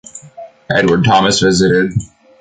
[0.71, 1.91] Edward Thomas visited.